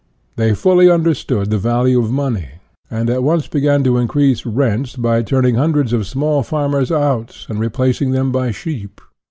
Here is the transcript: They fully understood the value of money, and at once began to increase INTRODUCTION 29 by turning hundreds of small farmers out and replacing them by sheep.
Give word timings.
They 0.35 0.55
fully 0.55 0.89
understood 0.89 1.51
the 1.51 1.59
value 1.59 1.99
of 2.01 2.09
money, 2.09 2.53
and 2.89 3.07
at 3.07 3.21
once 3.21 3.47
began 3.47 3.83
to 3.83 3.97
increase 3.99 4.39
INTRODUCTION 4.43 4.99
29 4.99 5.01
by 5.03 5.21
turning 5.21 5.55
hundreds 5.57 5.93
of 5.93 6.07
small 6.07 6.41
farmers 6.41 6.91
out 6.91 7.45
and 7.47 7.59
replacing 7.59 8.09
them 8.09 8.31
by 8.31 8.49
sheep. 8.49 8.99